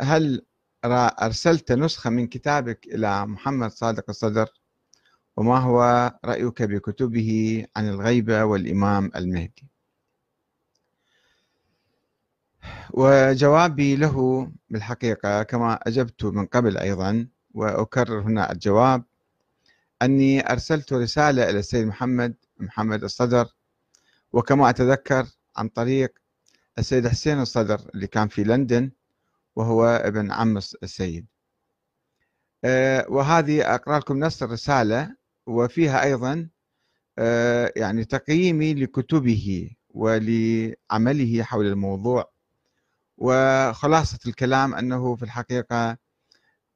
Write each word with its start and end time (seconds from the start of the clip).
هل 0.00 0.46
أرسلت 0.84 1.72
نسخة 1.72 2.10
من 2.10 2.26
كتابك 2.26 2.86
إلى 2.86 3.26
محمد 3.26 3.70
صادق 3.70 4.04
الصدر؟ 4.08 4.48
وما 5.36 5.58
هو 5.58 6.12
رأيك 6.24 6.62
بكتبه 6.62 7.64
عن 7.76 7.88
الغيبة 7.88 8.44
والإمام 8.44 9.10
المهدي؟ 9.16 9.68
وجوابي 12.90 13.96
له 13.96 14.48
بالحقيقة 14.70 15.42
كما 15.42 15.74
أجبت 15.82 16.24
من 16.24 16.46
قبل 16.46 16.78
أيضا 16.78 17.28
وأكرر 17.54 18.20
هنا 18.20 18.52
الجواب 18.52 19.04
أني 20.02 20.52
أرسلت 20.52 20.92
رسالة 20.92 21.50
إلى 21.50 21.58
السيد 21.58 21.86
محمد 21.86 22.34
محمد 22.58 23.04
الصدر 23.04 23.46
وكما 24.32 24.70
أتذكر 24.70 25.26
عن 25.56 25.68
طريق 25.68 26.18
السيد 26.78 27.08
حسين 27.08 27.40
الصدر 27.40 27.80
اللي 27.94 28.06
كان 28.06 28.28
في 28.28 28.44
لندن. 28.44 28.90
وهو 29.56 29.84
ابن 29.86 30.32
عم 30.32 30.56
السيد. 30.56 31.26
آه، 32.64 33.06
وهذه 33.08 33.74
أقرأ 33.74 33.98
لكم 33.98 34.20
نص 34.20 34.42
الرسالة 34.42 35.16
وفيها 35.46 36.02
أيضا 36.02 36.48
آه، 37.18 37.72
يعني 37.76 38.04
تقييمي 38.04 38.74
لكتبه 38.74 39.70
ولعمله 39.90 41.42
حول 41.42 41.66
الموضوع. 41.66 42.32
وخلاصة 43.18 44.18
الكلام 44.26 44.74
أنه 44.74 45.16
في 45.16 45.22
الحقيقة 45.22 45.98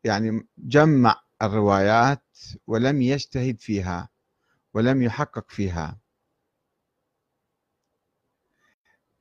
يعني 0.05 0.49
جمع 0.59 1.21
الروايات 1.43 2.25
ولم 2.67 3.03
يجتهد 3.03 3.61
فيها 3.61 4.09
ولم 4.75 5.03
يحقق 5.03 5.51
فيها. 5.51 5.99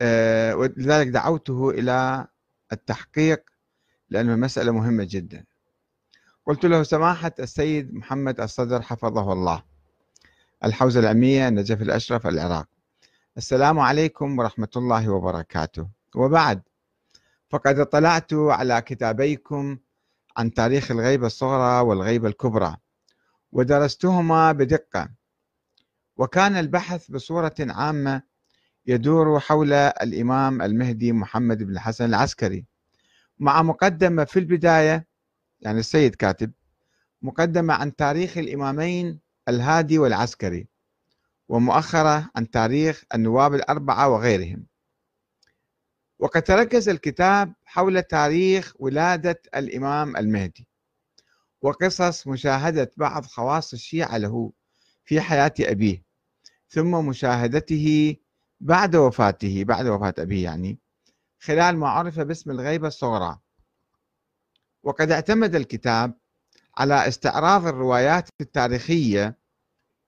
آه، 0.01 0.55
ولذلك 0.55 1.07
دعوته 1.07 1.69
إلى 1.69 2.27
التحقيق 2.71 3.43
لأنه 4.09 4.33
المسألة 4.33 4.71
مهمة 4.71 5.07
جدا. 5.09 5.45
قلت 6.45 6.65
له 6.65 6.83
سماحة 6.83 7.31
السيد 7.39 7.93
محمد 7.93 8.41
الصدر 8.41 8.81
حفظه 8.81 9.33
الله. 9.33 9.63
الحوزة 10.63 10.99
العلمية 10.99 11.47
النجف 11.47 11.81
الأشرف 11.81 12.27
العراق. 12.27 12.67
السلام 13.37 13.79
عليكم 13.79 14.39
ورحمة 14.39 14.69
الله 14.75 15.09
وبركاته. 15.09 15.87
وبعد 16.15 16.61
فقد 17.49 17.79
اطلعت 17.79 18.33
على 18.33 18.81
كتابيكم 18.81 19.77
عن 20.37 20.53
تاريخ 20.53 20.91
الغيبة 20.91 21.27
الصغرى 21.27 21.79
والغيبة 21.81 22.27
الكبرى 22.27 22.77
ودرستهما 23.51 24.51
بدقة 24.51 25.09
وكان 26.17 26.55
البحث 26.55 27.11
بصورة 27.11 27.55
عامة 27.59 28.21
يدور 28.87 29.39
حول 29.39 29.73
الإمام 29.73 30.61
المهدي 30.61 31.11
محمد 31.11 31.63
بن 31.63 31.71
الحسن 31.71 32.05
العسكري. 32.05 32.65
مع 33.39 33.61
مقدمة 33.61 34.23
في 34.23 34.39
البداية 34.39 35.07
يعني 35.61 35.79
السيد 35.79 36.15
كاتب 36.15 36.51
مقدمة 37.21 37.73
عن 37.73 37.95
تاريخ 37.95 38.37
الإمامين 38.37 39.19
الهادي 39.49 39.99
والعسكري 39.99 40.67
ومؤخرة 41.49 42.29
عن 42.35 42.49
تاريخ 42.49 43.03
النواب 43.15 43.53
الأربعة 43.53 44.09
وغيرهم. 44.09 44.65
وقد 46.19 46.41
تركز 46.41 46.89
الكتاب 46.89 47.53
حول 47.65 48.01
تاريخ 48.03 48.73
ولادة 48.79 49.41
الإمام 49.55 50.17
المهدي 50.17 50.67
وقصص 51.61 52.27
مشاهدة 52.27 52.91
بعض 52.97 53.25
خواص 53.25 53.73
الشيعة 53.73 54.17
له 54.17 54.51
في 55.05 55.21
حياة 55.21 55.53
أبيه 55.59 56.03
ثم 56.69 56.91
مشاهدته 57.07 58.15
بعد 58.59 58.95
وفاته 58.95 59.63
بعد 59.63 59.87
وفاة 59.87 60.13
أبيه 60.19 60.43
يعني 60.43 60.79
خلال 61.39 61.77
ما 61.77 61.89
عرف 61.89 62.19
باسم 62.19 62.51
الغيبة 62.51 62.87
الصغرى. 62.87 63.39
وقد 64.83 65.11
اعتمد 65.11 65.55
الكتاب 65.55 66.13
على 66.77 67.07
استعراض 67.07 67.67
الروايات 67.67 68.29
التاريخية 68.41 69.37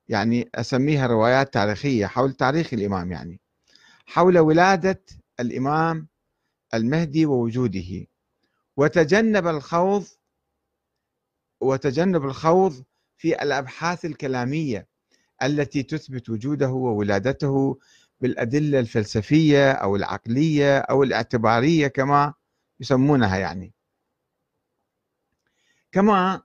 يعني 0.08 0.50
أسميها 0.56 1.08
روايات 1.08 1.54
تاريخية 1.54 2.06
حول 2.06 2.34
تاريخ 2.34 2.74
الإمام 2.74 3.12
يعني 3.12 3.40
حول 4.06 4.40
ولادة 4.40 5.04
الإمام 5.40 6.08
المهدي 6.74 7.26
ووجوده. 7.26 8.06
وتجنب 8.78 9.48
الخوض 9.48 10.06
وتجنب 11.62 12.26
الخوض 12.26 12.84
في 13.18 13.44
الأبحاث 13.44 14.06
الكلامية 14.06 14.88
التي 15.44 15.84
تثبت 15.84 16.30
وجوده 16.30 16.70
وولادته 16.70 17.80
بالأدلة 18.22 18.80
الفلسفية 18.80 19.72
أو 19.72 19.96
العقلية 19.96 20.78
أو 20.78 21.04
الاعتبارية 21.04 21.88
كما 21.88 22.34
يسمونها 22.80 23.38
يعني. 23.38 23.74
كما 25.92 26.42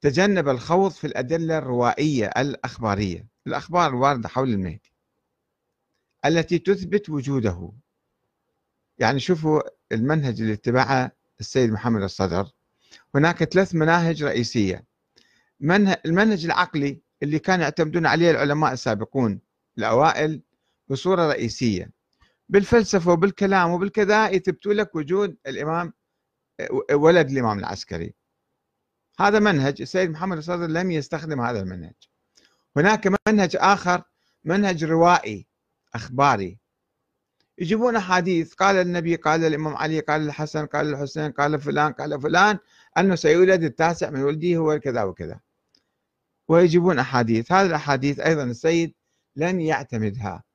تجنب 0.00 0.48
الخوض 0.48 0.90
في 0.90 1.06
الأدلة 1.06 1.58
الروائية 1.58 2.26
الأخبارية 2.26 3.26
الأخبار 3.46 3.90
الواردة 3.90 4.28
حول 4.28 4.48
المهدي 4.48 4.92
التي 6.24 6.58
تثبت 6.58 7.10
وجوده. 7.10 7.72
يعني 8.98 9.20
شوفوا 9.20 9.60
المنهج 9.92 10.40
اللي 10.40 10.52
اتبعه 10.52 11.12
السيد 11.40 11.70
محمد 11.70 12.02
الصدر. 12.02 12.50
هناك 13.14 13.44
ثلاث 13.44 13.74
مناهج 13.74 14.24
رئيسية. 14.24 14.84
المنهج 16.06 16.44
العقلي 16.44 17.00
اللي 17.22 17.38
كانوا 17.38 17.64
يعتمدون 17.64 18.06
عليه 18.06 18.30
العلماء 18.30 18.72
السابقون 18.72 19.40
الأوائل 19.78 20.42
بصورة 20.88 21.28
رئيسية. 21.28 21.90
بالفلسفة 22.48 23.12
وبالكلام 23.12 23.70
وبالكذا 23.70 24.28
يثبتوا 24.30 24.74
لك 24.74 24.94
وجود 24.94 25.36
الإمام 25.46 25.92
ولد 26.92 27.30
الإمام 27.30 27.58
العسكري. 27.58 28.14
هذا 29.20 29.38
منهج 29.38 29.80
السيد 29.80 30.10
محمد 30.10 30.36
الصدر 30.36 30.66
لم 30.66 30.90
يستخدم 30.90 31.40
هذا 31.40 31.60
المنهج. 31.60 31.94
هناك 32.76 33.08
منهج 33.28 33.56
آخر 33.56 34.02
منهج 34.44 34.84
روائي 34.84 35.46
أخباري. 35.94 36.58
يجيبون 37.58 37.96
أحاديث 37.96 38.54
قال 38.54 38.76
النبي 38.76 39.16
قال 39.16 39.44
الإمام 39.44 39.76
علي 39.76 40.00
قال 40.00 40.26
الحسن 40.26 40.66
قال 40.66 40.94
الحسين 40.94 41.32
قال 41.32 41.60
فلان 41.60 41.92
قال 41.92 42.20
فلان 42.20 42.58
أنه 42.98 43.14
سيولد 43.14 43.62
التاسع 43.62 44.10
من 44.10 44.22
ولده 44.22 44.56
هو 44.56 44.78
كذا 44.78 45.02
وكذا. 45.02 45.40
ويجيبون 46.48 46.98
أحاديث. 46.98 47.52
هذه 47.52 47.66
الأحاديث 47.66 48.20
أيضا 48.20 48.44
السيد 48.44 48.94
لن 49.36 49.60
يعتمدها. 49.60 50.45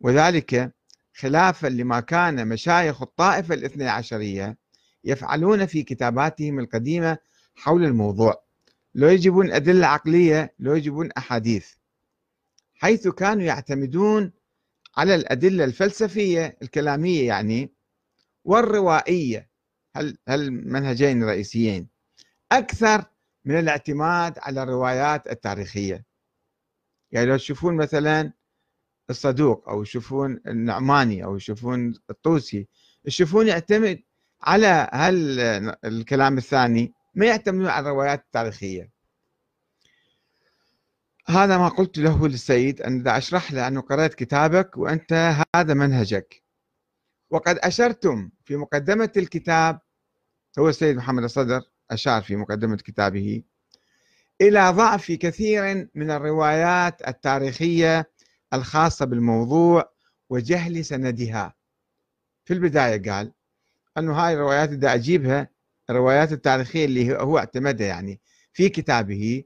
وذلك 0.00 0.74
خلافا 1.14 1.66
لما 1.66 2.00
كان 2.00 2.48
مشايخ 2.48 3.02
الطائفة 3.02 3.54
الاثنى 3.54 3.88
عشرية 3.88 4.58
يفعلون 5.04 5.66
في 5.66 5.82
كتاباتهم 5.82 6.58
القديمة 6.58 7.18
حول 7.54 7.84
الموضوع 7.84 8.42
لو 8.94 9.08
يجيبون 9.08 9.52
أدلة 9.52 9.86
عقلية 9.86 10.54
لو 10.58 10.74
يجيبون 10.74 11.12
أحاديث 11.12 11.74
حيث 12.74 13.08
كانوا 13.08 13.42
يعتمدون 13.42 14.32
على 14.96 15.14
الأدلة 15.14 15.64
الفلسفية 15.64 16.58
الكلامية 16.62 17.26
يعني 17.26 17.72
والروائية 18.44 19.50
هالمنهجين 20.28 21.22
الرئيسيين 21.22 21.88
أكثر 22.52 23.04
من 23.44 23.58
الاعتماد 23.58 24.38
على 24.38 24.62
الروايات 24.62 25.30
التاريخية. 25.30 26.04
يعني 27.10 27.26
لو 27.26 27.36
تشوفون 27.36 27.76
مثلا 27.76 28.32
الصدوق 29.10 29.68
أو 29.68 29.82
يشوفون 29.82 30.40
النعماني 30.46 31.24
أو 31.24 31.36
يشوفون 31.36 31.94
الطوسي. 32.10 32.68
يشوفون 33.04 33.48
يعتمد 33.48 34.02
على 34.42 34.88
هل 34.92 35.40
الكلام 35.84 36.38
الثاني 36.38 36.92
ما 37.14 37.26
يعتمدون 37.26 37.66
على 37.66 37.88
الروايات 37.88 38.20
التاريخية. 38.20 38.90
هذا 41.28 41.58
ما 41.58 41.68
قلت 41.68 41.98
له 41.98 42.28
للسيد 42.28 42.82
أن 42.82 43.00
إذا 43.00 43.16
أشرح 43.16 43.52
له 43.52 43.68
أنه 43.68 43.80
قرأت 43.80 44.14
كتابك 44.14 44.76
وأنت 44.76 45.42
هذا 45.56 45.74
منهجك. 45.74 46.42
وقد 47.30 47.58
أشرتم 47.58 48.30
في 48.44 48.56
مقدمة 48.56 49.10
الكتاب 49.16 49.80
هو 50.58 50.68
السيد 50.68 50.96
محمد 50.96 51.22
الصدر 51.22 51.62
أشار 51.90 52.22
في 52.22 52.36
مقدمة 52.36 52.76
كتابه 52.76 53.42
إلى 54.40 54.70
ضعف 54.70 55.12
كثير 55.12 55.88
من 55.94 56.10
الروايات 56.10 57.08
التاريخية 57.08 58.10
الخاصة 58.54 59.04
بالموضوع 59.04 59.92
وجهل 60.30 60.84
سندها. 60.84 61.54
في 62.44 62.54
البداية 62.54 63.10
قال 63.12 63.32
أنه 63.98 64.12
هاي 64.12 64.34
الروايات 64.34 64.70
إذا 64.70 64.94
أجيبها 64.94 65.48
الروايات 65.90 66.32
التاريخية 66.32 66.84
اللي 66.84 67.16
هو 67.16 67.38
اعتمدها 67.38 67.86
يعني 67.86 68.20
في 68.52 68.68
كتابه. 68.68 69.44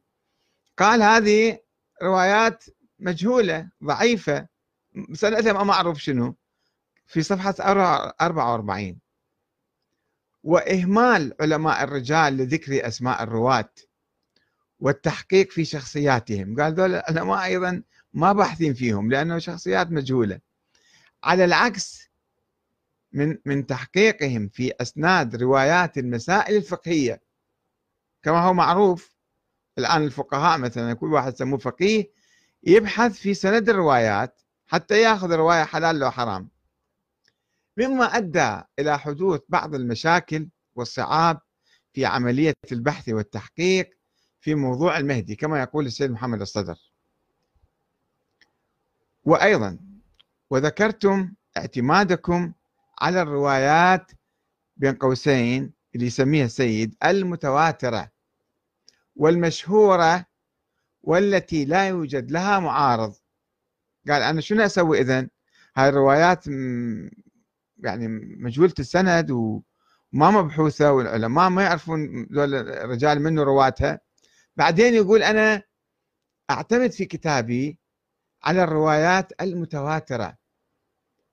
قال 0.78 1.02
هذه 1.02 1.58
روايات 2.02 2.64
مجهولة 2.98 3.70
ضعيفة 3.84 4.46
سنتها 5.12 5.52
ما 5.64 5.72
أعرف 5.72 6.02
شنو. 6.02 6.36
في 7.06 7.22
صفحة 7.22 7.54
44 8.20 8.98
وإهمال 10.42 11.34
علماء 11.40 11.84
الرجال 11.84 12.36
لذكر 12.36 12.86
أسماء 12.86 13.22
الرواة 13.22 13.72
والتحقيق 14.80 15.50
في 15.50 15.64
شخصياتهم. 15.64 16.60
قال 16.60 16.74
ذول 16.74 16.94
العلماء 16.94 17.44
أيضا 17.44 17.82
ما 18.12 18.32
باحثين 18.32 18.74
فيهم 18.74 19.10
لأنه 19.10 19.38
شخصيات 19.38 19.90
مجهولة. 19.90 20.40
على 21.24 21.44
العكس 21.44 22.10
من 23.12 23.38
من 23.44 23.66
تحقيقهم 23.66 24.48
في 24.48 24.72
أسناد 24.80 25.36
روايات 25.36 25.98
المسائل 25.98 26.56
الفقهية 26.56 27.22
كما 28.22 28.40
هو 28.42 28.54
معروف 28.54 29.14
الآن 29.78 30.02
الفقهاء 30.02 30.58
مثلا 30.58 30.94
كل 30.94 31.12
واحد 31.12 31.32
يسموه 31.32 31.58
فقيه 31.58 32.10
يبحث 32.62 33.12
في 33.12 33.34
سند 33.34 33.68
الروايات 33.68 34.40
حتى 34.66 35.02
يأخذ 35.02 35.32
رواية 35.32 35.64
حلال 35.64 35.98
لو 35.98 36.10
حرام. 36.10 36.48
مما 37.76 38.04
أدى 38.04 38.60
إلى 38.78 38.98
حدوث 38.98 39.40
بعض 39.48 39.74
المشاكل 39.74 40.48
والصعاب 40.74 41.40
في 41.92 42.04
عملية 42.06 42.54
البحث 42.72 43.08
والتحقيق 43.08 43.90
في 44.40 44.54
موضوع 44.54 44.98
المهدي 44.98 45.36
كما 45.36 45.60
يقول 45.60 45.86
السيد 45.86 46.10
محمد 46.10 46.40
الصدر. 46.40 46.89
وأيضا 49.24 49.78
وذكرتم 50.50 51.32
اعتمادكم 51.56 52.52
على 53.00 53.22
الروايات 53.22 54.12
بين 54.76 54.94
قوسين 54.94 55.72
اللي 55.94 56.06
يسميها 56.06 56.44
السيد 56.44 56.94
المتواترة 57.04 58.10
والمشهورة 59.16 60.26
والتي 61.02 61.64
لا 61.64 61.88
يوجد 61.88 62.30
لها 62.30 62.58
معارض. 62.58 63.14
قال 64.08 64.22
أنا 64.22 64.40
شنو 64.40 64.62
أسوي 64.62 65.00
إذن؟ 65.00 65.28
هاي 65.76 65.88
الروايات 65.88 66.46
يعني 67.78 68.08
مجهولة 68.38 68.74
السند 68.78 69.30
وما 69.30 70.30
مبحوثة 70.30 70.92
والعلماء 70.92 71.48
ما 71.48 71.62
يعرفون 71.62 72.26
ذول 72.32 72.54
الرجال 72.54 73.22
منه 73.22 73.42
رواتها 73.42 74.00
بعدين 74.56 74.94
يقول 74.94 75.22
أنا 75.22 75.62
أعتمد 76.50 76.92
في 76.92 77.04
كتابي 77.04 77.78
على 78.42 78.64
الروايات 78.64 79.32
المتواترة 79.40 80.36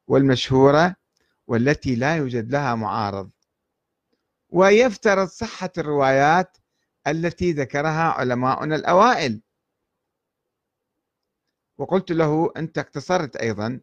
والمشهورة 0.07 0.95
والتي 1.47 1.95
لا 1.95 2.15
يوجد 2.15 2.51
لها 2.51 2.75
معارض. 2.75 3.29
ويفترض 4.49 5.27
صحة 5.27 5.71
الروايات 5.77 6.57
التي 7.07 7.51
ذكرها 7.51 8.03
علماؤنا 8.03 8.75
الأوائل. 8.75 9.41
وقلت 11.77 12.11
له 12.11 12.51
أنت 12.57 12.77
اقتصرت 12.77 13.35
أيضا 13.35 13.79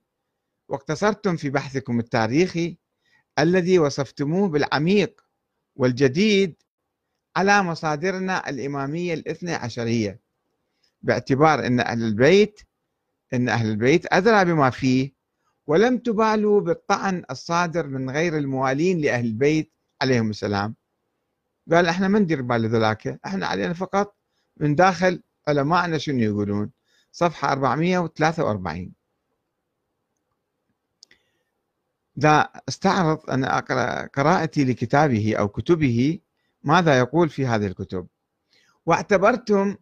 واقتصرتم 0.68 1.36
في 1.36 1.50
بحثكم 1.50 1.98
التاريخي 1.98 2.78
الذي 3.38 3.78
وصفتموه 3.78 4.48
بالعميق 4.48 5.20
والجديد 5.76 6.62
على 7.36 7.62
مصادرنا 7.62 8.48
الإمامية 8.48 9.14
الاثنى 9.14 9.54
عشرية 9.54 10.20
باعتبار 11.02 11.66
أن 11.66 11.80
أهل 11.80 12.02
البيت 12.02 12.60
أن 13.34 13.48
أهل 13.48 13.66
البيت 13.70 14.06
أدرى 14.12 14.44
بما 14.44 14.70
فيه 14.70 15.12
ولم 15.66 15.98
تبالوا 15.98 16.60
بالطعن 16.60 17.24
الصادر 17.30 17.86
من 17.86 18.10
غير 18.10 18.38
الموالين 18.38 19.00
لأهل 19.00 19.24
البيت 19.24 19.72
عليهم 20.02 20.30
السلام. 20.30 20.74
قال 21.72 21.86
إحنا 21.88 22.08
ما 22.08 22.18
ندير 22.18 22.42
بال 22.42 22.68
ذولاك 22.68 23.20
إحنا 23.26 23.46
علينا 23.46 23.72
فقط 23.72 24.16
من 24.56 24.74
داخل 24.74 25.22
علماءنا 25.48 25.98
شنو 25.98 26.18
يقولون؟ 26.18 26.70
صفحة 27.12 27.52
443 27.52 28.92
ذا 32.18 32.48
استعرض 32.68 33.30
أنا 33.30 33.58
أقرأ 33.58 34.06
قراءتي 34.06 34.64
لكتابه 34.64 35.36
أو 35.36 35.48
كتبه 35.48 36.18
ماذا 36.62 36.98
يقول 36.98 37.28
في 37.28 37.46
هذه 37.46 37.66
الكتب؟ 37.66 38.06
واعتبرتم 38.86 39.76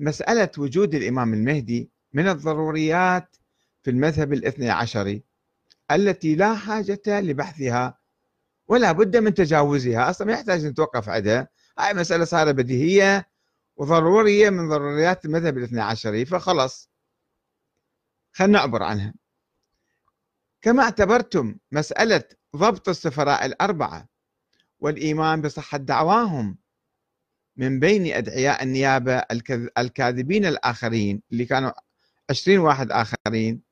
مسألة 0.00 0.50
وجود 0.58 0.94
الإمام 0.94 1.34
المهدي 1.34 1.90
من 2.16 2.28
الضروريات 2.28 3.36
في 3.82 3.90
المذهب 3.90 4.32
الاثني 4.32 4.70
عشري 4.70 5.24
التي 5.90 6.34
لا 6.34 6.54
حاجة 6.54 7.00
لبحثها 7.06 7.98
ولا 8.68 8.92
بد 8.92 9.16
من 9.16 9.34
تجاوزها. 9.34 10.10
أصلا 10.10 10.26
ما 10.26 10.32
يحتاج 10.32 10.66
نتوقف 10.66 11.08
عندها 11.08 11.48
هاي 11.78 11.94
مسألة 11.94 12.24
صارت 12.24 12.54
بديهية 12.54 13.28
وضرورية 13.76 14.50
من 14.50 14.68
ضروريات 14.68 15.24
المذهب 15.24 15.58
الاثني 15.58 15.80
عشري 15.80 16.24
فخلص 16.24 16.90
خلنا 18.32 18.58
نعبر 18.58 18.82
عنها. 18.82 19.14
كما 20.62 20.82
اعتبرتم 20.82 21.56
مسألة 21.72 22.24
ضبط 22.56 22.88
السفراء 22.88 23.46
الأربعة 23.46 24.08
والإيمان 24.80 25.42
بصحة 25.42 25.78
دعواهم 25.78 26.58
من 27.56 27.80
بين 27.80 28.14
أدعياء 28.14 28.62
النيابة 28.62 29.22
الكاذبين 29.78 30.46
الآخرين 30.46 31.22
اللي 31.32 31.44
كانوا 31.44 31.72
عشرين 32.30 32.58
واحد 32.58 32.92
آخرين. 32.92 33.62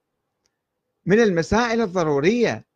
من 1.07 1.21
المسائل 1.21 1.81
الضرورية 1.81 2.67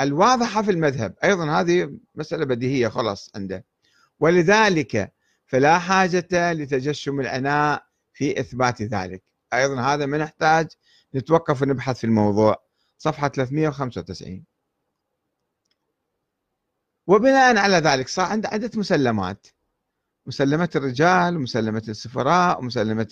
الواضحة 0.00 0.62
في 0.62 0.70
المذهب. 0.70 1.14
أيضا 1.24 1.60
هذه 1.60 1.98
مسألة 2.14 2.44
بديهية 2.44 2.88
خلاص 2.88 3.30
عنده. 3.34 3.64
ولذلك 4.20 5.12
فلا 5.46 5.78
حاجة 5.78 6.52
لتجشم 6.52 7.20
العناء 7.20 7.86
في 8.12 8.40
إثبات 8.40 8.82
ذلك. 8.82 9.22
أيضا 9.52 9.80
هذا 9.80 10.06
ما 10.06 10.18
نحتاج 10.18 10.68
نتوقف 11.14 11.62
ونبحث 11.62 11.98
في 11.98 12.04
الموضوع. 12.04 12.64
صفحة 12.98 13.28
395 13.28 14.44
وبناء 17.06 17.56
على 17.56 17.76
ذلك 17.76 18.08
صار 18.08 18.26
عنده 18.26 18.48
عدة 18.48 18.70
مسلمات. 18.74 19.46
مسلمة 20.26 20.68
الرجال 20.76 21.36
ومسلمة 21.36 21.82
السفراء 21.88 22.58
ومسلمة 22.58 23.08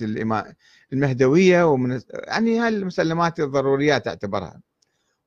المهدوية 0.92 1.64
ومن 1.64 2.00
يعني 2.12 2.58
هالمسلمات 2.58 3.40
الضروريات 3.40 4.04
تعتبرها. 4.04 4.60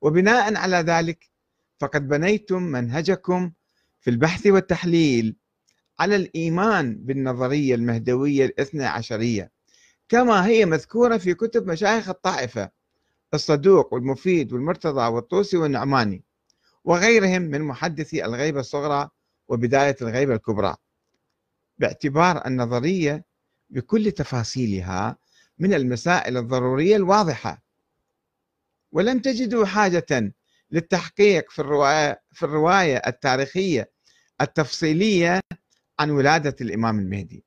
وبناء 0.02 0.56
على 0.56 0.78
ذلك 0.78 1.30
فقد 1.80 2.08
بنيتم 2.08 2.64
منهجكم 2.64 3.52
في 4.00 4.10
البحث 4.10 4.48
والتحليل 4.48 5.36
على 6.00 6.16
الإيمان 6.16 6.96
بالنظرية 6.96 7.76
المهدوية 7.76 8.46
الاثنى 8.46 8.86
عشرية. 8.86 9.52
كما 10.10 10.46
هي 10.46 10.66
مذكورة 10.66 11.18
في 11.18 11.34
كتب 11.34 11.68
مشايخ 11.68 12.10
الطائفة 12.10 12.70
الصدوق 13.34 13.94
والمفيد 13.94 14.54
والمرتضى 14.54 15.08
والطوسي 15.08 15.58
والنعماني 15.58 16.24
وغيرهم 16.84 17.42
من 17.42 17.62
محدثي 17.62 18.26
الغيبة 18.26 18.60
الصغرى 18.60 19.10
وبداية 19.48 19.96
الغيبة 20.02 20.36
الكبرى. 20.36 20.76
باعتبار 21.78 22.48
النظرية 22.48 23.26
بكل 23.70 24.12
تفاصيلها 24.12 25.18
من 25.60 25.74
المسائل 25.74 26.38
الضرورية 26.38 26.96
الواضحة. 26.96 27.64
ولم 28.92 29.20
تجدوا 29.20 29.66
حاجة 29.66 30.34
للتحقيق 30.72 31.52
في 31.52 31.60
الرواية, 31.60 32.22
في 32.32 32.44
الرواية 32.44 32.98
التاريخية 33.08 33.92
التفصيلية 34.42 35.40
عن 36.00 36.10
ولادة 36.10 36.56
الإمام 36.62 37.00
المهدي 37.00 37.44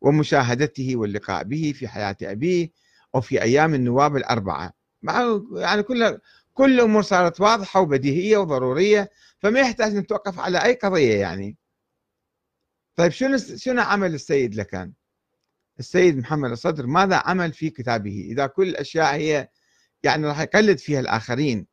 ومشاهدته 0.00 0.96
واللقاء 0.96 1.44
به 1.44 1.72
في 1.76 1.88
حياة 1.88 2.16
أبيه 2.22 2.70
أو 3.14 3.20
في 3.20 3.42
أيام 3.42 3.74
النواب 3.74 4.16
الأربعة. 4.16 4.72
مع 5.02 5.40
يعني 5.56 5.82
كل 5.82 6.18
كل 6.54 6.74
الأمور 6.74 7.02
صارت 7.02 7.40
واضحة 7.40 7.80
وبديهية 7.80 8.36
وضرورية 8.36 9.10
فما 9.38 9.60
يحتاج 9.60 9.94
نتوقف 9.96 10.38
على 10.40 10.64
أي 10.64 10.74
قضية 10.74 11.14
يعني. 11.20 11.56
طيب 12.96 13.12
شنو 13.12 13.36
شنو 13.38 13.82
عمل 13.82 14.14
السيد 14.14 14.54
لكان؟ 14.54 14.92
السيد 15.78 16.16
محمد 16.18 16.50
الصدر 16.50 16.86
ماذا 16.86 17.16
عمل 17.16 17.52
في 17.52 17.70
كتابه؟ 17.70 18.26
إذا 18.30 18.46
كل 18.46 18.68
الأشياء 18.68 19.14
هي 19.14 19.48
يعني 20.02 20.26
راح 20.26 20.40
يقلد 20.40 20.78
فيها 20.78 21.00
الآخرين 21.00 21.66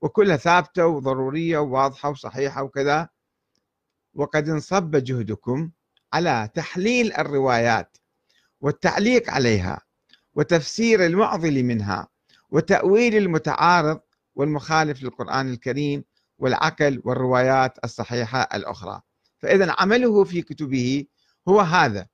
وكلها 0.00 0.36
ثابتة 0.36 0.86
وضرورية 0.86 1.58
وواضحة 1.58 2.10
وصحيحة 2.10 2.62
وكذا 2.62 3.08
وقد 4.14 4.48
انصب 4.48 4.96
جهدكم 4.96 5.70
على 6.12 6.50
تحليل 6.54 7.12
الروايات 7.12 7.96
والتعليق 8.60 9.30
عليها 9.30 9.80
وتفسير 10.34 11.06
المعضل 11.06 11.62
منها 11.64 12.08
وتأويل 12.50 13.16
المتعارض 13.16 14.00
والمخالف 14.34 15.02
للقرآن 15.02 15.52
الكريم 15.52 16.04
والعقل 16.38 17.02
والروايات 17.04 17.78
الصحيحة 17.84 18.48
الأخرى 18.54 19.02
فإذا 19.42 19.74
عمله 19.78 20.24
في 20.24 20.42
كتبه 20.42 21.06
هو 21.48 21.60
هذا. 21.60 22.08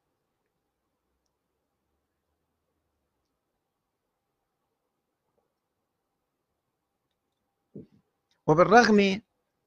وبالرغم 8.46 9.20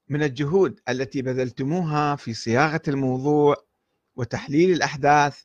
من 0.09 0.23
الجهود 0.23 0.79
التي 0.89 1.21
بذلتموها 1.21 2.15
في 2.15 2.33
صياغة 2.33 2.81
الموضوع 2.87 3.55
وتحليل 4.15 4.71
الأحداث 4.71 5.43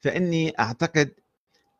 فإني 0.00 0.58
أعتقد 0.58 1.14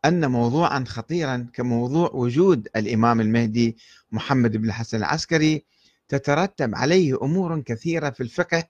أن 0.04 0.30
موضوعا 0.30 0.84
خطيرا 0.88 1.50
كموضوع 1.52 2.10
وجود 2.14 2.68
الإمام 2.76 3.20
المهدي 3.20 3.76
محمد 4.12 4.56
بن 4.56 4.68
الحسن 4.68 4.98
العسكري 4.98 5.64
تترتب 6.08 6.74
عليه 6.74 7.22
أمور 7.22 7.60
كثيرة 7.60 8.10
في 8.10 8.22
الفقه 8.22 8.68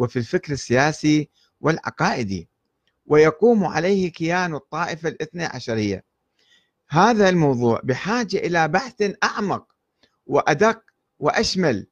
وفي 0.00 0.18
الفكر 0.18 0.52
السياسي 0.52 1.30
والعقائدي 1.60 2.48
ويقوم 3.06 3.64
عليه 3.64 4.12
كيان 4.12 4.54
الطائفة 4.54 5.08
الاثنى 5.08 5.44
عشرية. 5.44 6.04
هذا 6.88 7.28
الموضوع 7.28 7.80
بحاجة 7.84 8.36
إلى 8.36 8.68
بحث 8.68 9.12
أعمق 9.24 9.66
وأدق 10.26 10.82
وأشمل. 11.18 11.86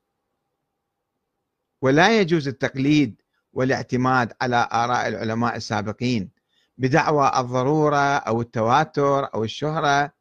ولا 1.83 2.21
يجوز 2.21 2.49
التقليد 2.49 3.23
والاعتماد 3.53 4.33
على 4.41 4.69
آراء 4.73 5.09
العلماء 5.09 5.57
السابقين 5.57 6.31
بدعوى 6.79 7.33
الضرورة 7.37 8.17
أو 8.17 8.41
التواتر 8.41 9.35
أو 9.35 9.45
الشهرة 9.45 10.13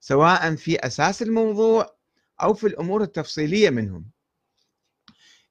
سواء 0.00 0.54
في 0.56 0.86
أساس 0.86 1.22
الموضوع 1.22 1.96
أو 2.42 2.54
في 2.54 2.66
الأمور 2.66 3.02
التفصيلية 3.02 3.70
منهم. 3.70 4.10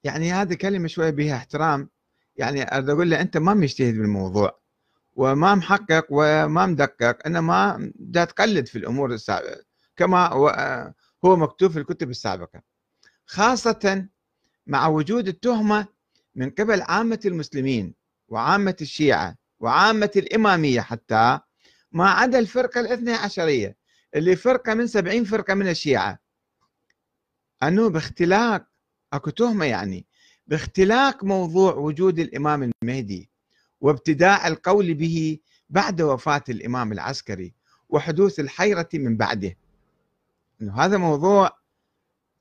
يعني 0.04 0.32
هذه 0.32 0.54
كلمة 0.54 0.88
شوية 0.88 1.10
بها 1.10 1.36
احترام. 1.36 1.90
يعني 2.36 2.64
أقول 2.64 3.10
له 3.10 3.22
أنت 3.22 3.38
ما 3.38 3.54
مجتهد 3.54 3.94
بالموضوع 3.94 4.60
وما 5.16 5.56
محقق 5.56 6.06
وما 6.10 6.66
مدقق 6.66 7.28
انما 7.28 7.92
دا 7.96 8.26
تقلد 8.26 8.68
في 8.68 8.78
الأمور 8.78 9.14
السابقة 9.14 9.64
كما 9.96 10.28
هو 11.26 11.36
مكتوب 11.36 11.72
في 11.72 11.80
الكتب 11.80 12.10
السابقة. 12.10 12.62
خاصة 13.26 14.08
مع 14.68 14.88
وجود 14.88 15.28
التهمة 15.28 15.88
من 16.36 16.50
قبل 16.50 16.82
عامة 16.82 17.20
المسلمين 17.26 17.96
وعامة 18.28 18.76
الشيعة 18.82 19.36
وعامة 19.60 20.12
الإمامية 20.16 20.82
حتى 20.82 21.40
ما 21.92 22.10
عدا 22.10 22.40
الفرقة 22.40 22.82
الاثنى 22.82 23.14
عشرية 23.14 23.78
اللي 24.16 24.36
فرقة 24.36 24.74
من 24.74 24.88
سبعين 24.88 25.24
فرقة 25.24 25.54
من 25.54 25.68
الشيعة. 25.68 26.20
انه 27.64 27.90
باختلاق 27.90 28.69
اكو 29.14 29.30
تهمه 29.30 29.66
يعني 29.66 30.06
باختلاق 30.48 31.24
موضوع 31.24 31.74
وجود 31.74 32.20
الإمام 32.20 32.72
المهدي 32.84 33.30
وابتداء 33.82 34.48
القول 34.48 34.94
به 34.94 35.40
بعد 35.70 36.02
وفاة 36.02 36.44
الإمام 36.50 36.92
العسكري 36.92 37.54
وحدوث 37.90 38.40
الحيرة 38.40 38.90
من 38.94 39.18
بعده. 39.18 39.56
إنه 40.62 40.82
هذا 40.82 40.98
موضوع 40.98 41.60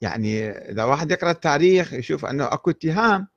يعني 0.01 0.49
إذا 0.51 0.85
واحد 0.85 1.11
يقرأ 1.11 1.31
التاريخ 1.31 1.93
يشوف 1.93 2.25
أنه 2.25 2.45
أكو 2.45 2.71
اتهام 2.71 3.29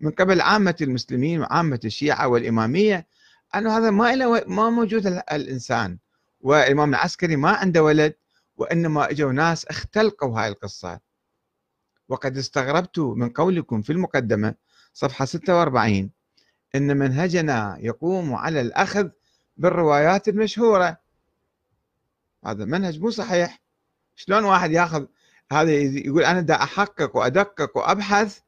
من 0.00 0.10
قبل 0.10 0.40
عامة 0.40 0.76
المسلمين 0.80 1.40
وعامة 1.40 1.80
الشيعة 1.84 2.28
والإمامية 2.28 3.06
أنه 3.54 3.78
هذا 3.78 3.90
ما 3.90 4.14
إله 4.14 4.44
ما 4.46 4.70
موجود 4.70 5.06
الإنسان. 5.06 5.98
والإمام 6.40 6.90
العسكري 6.90 7.36
ما 7.36 7.50
عنده 7.50 7.82
ولد 7.82 8.14
وإنما 8.56 9.10
إجوا 9.10 9.32
ناس 9.32 9.66
اختلقوا 9.66 10.40
هاي 10.40 10.48
القصة. 10.48 11.00
وقد 12.08 12.36
استغربت 12.36 12.98
من 12.98 13.28
قولكم 13.28 13.82
في 13.82 13.92
المقدمة 13.92 14.54
صفحة 14.92 15.24
46 15.24 16.10
إن 16.74 16.96
منهجنا 16.96 17.76
يقوم 17.80 18.34
على 18.34 18.60
الأخذ 18.60 19.08
بالروايات 19.56 20.28
المشهورة. 20.28 20.98
هذا 22.46 22.64
منهج 22.64 23.00
مو 23.00 23.10
صحيح. 23.10 23.60
شلون 24.16 24.44
واحد 24.44 24.72
ياخذ 24.72 25.06
هذا 25.52 25.72
يقول 25.72 26.24
أنا 26.24 26.40
دا 26.40 26.54
أحقق 26.54 27.16
وأدقق 27.16 27.76
وأبحث 27.76 28.38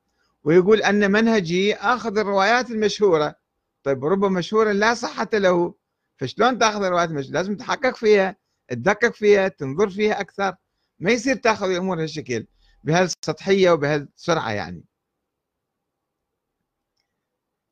ويقول 0.44 0.82
أن 0.82 1.10
منهجي 1.12 1.75
آخذ 1.75 2.18
الروايات 2.18 2.70
المشهورة. 2.70 3.34
طيب 3.82 4.04
ربما 4.04 4.28
مشهورة 4.28 4.72
لا 4.72 4.94
صحة 4.94 5.28
له 5.34 5.75
فشلون 6.16 6.58
تاخذ 6.58 6.82
الروايات 6.84 7.10
المشهوره 7.10 7.34
لازم 7.34 7.56
تحقق 7.56 7.96
فيها 7.96 8.36
تدقق 8.68 9.14
فيها 9.14 9.48
تنظر 9.48 9.90
فيها 9.90 10.20
أكثر؟ 10.20 10.54
ما 10.98 11.10
يصير 11.10 11.36
تاخذ 11.36 11.70
الأمور 11.70 12.02
هالشكل 12.02 12.46
بهالسطحيه 12.87 13.71
وبهالسرعه 13.71 14.50
يعني. 14.50 14.85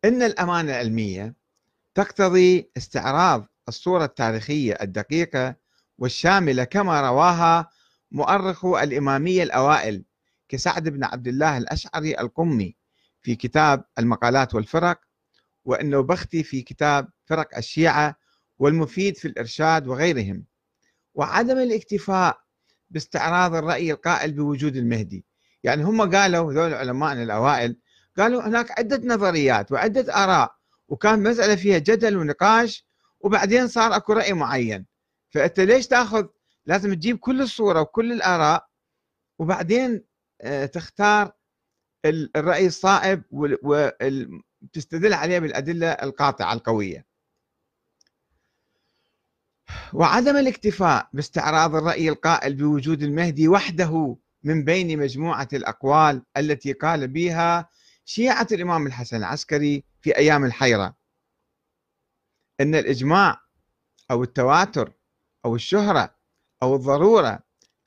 إن 0.05 0.23
الأمانة 0.23 0.73
العلمية 0.73 1.35
تقتضي 1.95 2.71
استعراض 2.77 3.47
الصورة 3.69 4.05
التاريخية 4.05 4.79
الدقيقة 4.81 5.57
والشاملة 5.99 6.65
كما 6.65 7.01
رواها 7.01 7.71
مؤرخو 8.11 8.79
الإمامية 8.79 9.43
الأوائل 9.43 10.05
كسعد 10.49 10.89
بن 10.89 11.05
عبد 11.05 11.29
الله 11.29 11.59
الأشعري 11.59 12.21
القمي 12.21 12.77
في 13.23 13.37
كتاب 13.37 13.85
المقالات 13.99 14.55
والفرق 14.55 15.01
وإنه 15.65 16.01
بختي 16.01 16.43
في 16.43 16.63
كتاب 16.63 17.09
فرق 17.25 17.57
الشيعة 17.57 18.17
والمفيد 18.59 19.17
في 19.17 19.29
الإرشاد 19.29 19.87
وغيرهم. 19.87 20.45
وعدم 21.15 21.59
الاكتفاء 21.59 22.44
باستعراض 22.95 23.55
الرأي 23.55 23.93
القائل 23.93 24.33
بوجود 24.33 24.77
المهدي. 24.77 25.25
يعني 25.63 25.83
هم 25.83 26.15
قالوا 26.15 26.53
ذول 26.53 26.69
العلماء 26.69 27.13
الأوائل 27.13 27.77
قالوا 28.19 28.43
هناك 28.43 28.79
عدة 28.79 29.15
نظريات 29.15 29.73
وعدة 29.73 30.15
آراء 30.25 30.55
وكان 30.89 31.23
مسألة 31.23 31.57
فيها 31.57 31.79
جدل 31.79 32.17
ونقاش 32.17 32.87
وبعدين 33.21 33.69
صار 33.69 33.97
أكو 33.97 34.13
رأي 34.13 34.33
معين. 34.33 34.87
فأنت 35.31 35.61
ليش 35.61 35.87
تأخذ؟ 35.87 36.27
لازم 36.67 36.95
تجيب 36.95 37.19
كل 37.19 37.43
الصورة 37.43 37.81
وكل 37.81 38.13
الآراء 38.13 38.67
وبعدين 39.39 40.05
آه، 40.41 40.67
تختار 40.67 41.33
الرأي 42.37 42.67
الصائب 42.67 43.23
وتستدل 43.33 45.15
عليه 45.15 45.39
بالأدلة 45.39 45.87
القاطعة 45.91 46.53
القوية. 46.53 47.07
وعدم 49.93 50.37
الاكتفاء 50.37 51.09
باستعراض 51.13 51.75
الرأي 51.75 52.09
القائل 52.09 52.55
بوجود 52.55 53.03
المهدي 53.03 53.49
وحده 53.49 54.17
من 54.45 54.65
بين 54.65 54.99
مجموعة 54.99 55.49
الأقوال 55.53 56.23
التي 56.37 56.73
قال 56.73 57.09
بها 57.09 57.69
شيعة 58.05 58.47
الإمام 58.53 58.87
الحسن 58.87 59.17
العسكري 59.17 59.85
في 60.01 60.17
أيام 60.17 60.45
الحيرة. 60.45 60.95
أن 62.61 62.75
الإجماع 62.75 63.41
أو 64.11 64.23
التواتر 64.23 64.93
أو 65.45 65.55
الشهرة 65.55 66.15
أو 66.63 66.77
الضرورة 66.77 67.39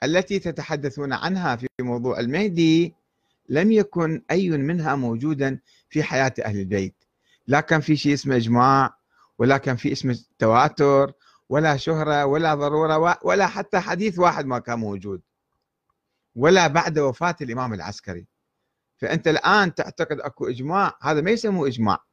التي 0.03 0.39
تتحدثون 0.39 1.13
عنها 1.13 1.55
في 1.55 1.67
موضوع 1.81 2.19
المهدي 2.19 2.93
لم 3.49 3.71
يكن 3.71 4.21
أي 4.31 4.49
منها 4.49 4.95
موجودا 4.95 5.59
في 5.89 6.03
حياة 6.03 6.33
أهل 6.45 6.59
البيت. 6.59 6.95
لا 7.47 7.59
كان 7.61 7.81
في 7.81 7.95
شيء 7.95 8.13
اسمه 8.13 8.35
إجماع 8.35 8.97
ولا 9.39 9.57
كان 9.57 9.75
في 9.75 9.91
اسمه 9.91 10.19
تواتر 10.39 11.13
ولا 11.49 11.77
شهرة 11.77 12.25
ولا 12.25 12.55
ضرورة 12.55 13.19
ولا 13.23 13.47
حتى 13.47 13.79
حديث 13.79 14.19
واحد 14.19 14.45
ما 14.45 14.59
كان 14.59 14.79
موجود. 14.79 15.21
ولا 16.35 16.67
بعد 16.67 16.99
وفاة 16.99 17.35
الإمام 17.41 17.73
العسكري. 17.73 18.27
فأنت 18.97 19.27
الآن 19.27 19.75
تعتقد 19.75 20.19
أكو 20.19 20.47
إجماع 20.47 20.97
هذا 21.01 21.21
ما 21.21 21.31
يسموه 21.31 21.67
إجماع. 21.67 22.03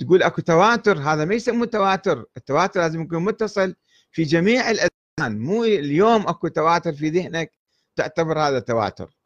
تقول 0.00 0.22
أكو 0.22 0.42
تواتر 0.42 0.98
هذا 0.98 1.24
ما 1.24 1.34
يسموه 1.34 1.66
تواتر. 1.66 2.24
التواتر 2.36 2.80
لازم 2.80 3.02
يكون 3.02 3.24
متصل 3.24 3.74
في 4.10 4.22
جميع 4.22 4.70
الأذهان. 4.70 5.38
مو 5.38 5.64
اليوم 5.64 6.26
أكو 6.28 6.48
تواتر 6.48 6.92
في 6.92 7.08
ذهنك 7.08 7.52
تعتبر 7.96 8.38
هذا 8.40 8.58
تواتر. 8.58 9.16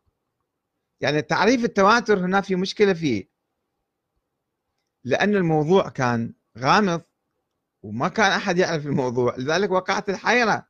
يعني 1.00 1.22
تعريف 1.22 1.64
التواتر 1.64 2.18
هنا 2.18 2.40
في 2.40 2.56
مشكلة 2.56 2.92
فيه. 2.92 3.28
لأن 5.04 5.36
الموضوع 5.36 5.88
كان 5.88 6.34
غامض 6.58 7.02
وما 7.82 8.08
كان 8.08 8.30
أحد 8.32 8.58
يعرف 8.58 8.86
الموضوع. 8.86 9.36
لذلك 9.36 9.70
وقعت 9.70 10.10
الحيرة. 10.10 10.66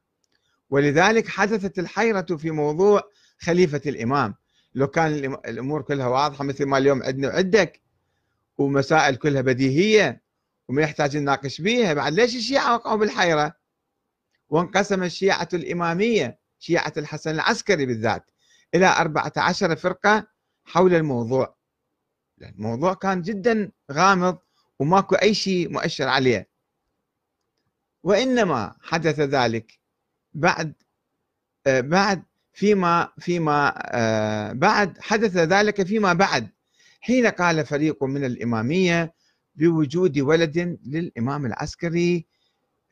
ولذلك 0.71 1.29
حدثت 1.29 1.79
الحيرة 1.79 2.37
في 2.37 2.51
موضوع 2.51 3.03
خليفة 3.39 3.81
الإمام. 3.87 4.35
لو 4.75 4.87
كان 4.87 5.13
الأمور 5.47 5.83
كلها 5.83 6.07
واضحة 6.07 6.45
مثل 6.45 6.67
ما 6.67 6.79
اليوم 6.79 7.03
عندنا 7.03 7.29
وعندك 7.29 7.81
ومسائل 8.59 9.17
كلها 9.17 9.41
بديهية 9.43 10.23
وما 10.69 10.83
يحتاج 10.83 11.17
نناقش 11.17 11.61
بيها 11.61 11.95
بعد 11.95 12.13
ليش 12.13 12.37
الشيعة 12.37 12.75
وقعوا 12.75 12.97
بالحيرة؟ 12.97 13.55
وانقسم 14.49 15.03
الشيعة 15.03 15.49
الإمامية 15.55 16.39
شيعة 16.59 16.93
الحسن 16.97 17.31
العسكري 17.31 17.87
بالذات 17.87 18.31
إلى 18.75 18.87
14 18.87 19.77
فرقة 19.77 20.27
حول 20.65 20.95
الموضوع. 20.95 21.57
الموضوع 22.43 22.95
كان 22.95 23.23
جدا 23.23 23.73
غامض 23.93 24.39
وماكو 24.79 25.15
أي 25.15 25.35
شيء 25.35 25.73
مؤشر 25.73 26.09
عليه. 26.09 26.49
وإنما 28.03 28.75
حدث 28.81 29.21
ذلك 29.21 29.79
بعد 30.35 30.75
آه، 31.67 31.81
بعد 31.81 32.23
فيما 32.53 33.09
فيما 33.19 33.75
آه، 33.77 34.53
بعد 34.53 34.99
حدث 35.01 35.37
ذلك 35.37 35.83
فيما 35.83 36.13
بعد. 36.13 36.49
حين 37.01 37.27
قال 37.27 37.67
فريق 37.67 38.05
من 38.05 38.25
الإمامية 38.25 39.15
بوجود 39.55 40.19
ولد 40.19 40.79
للإمام 40.87 41.47
العسكري 41.47 42.27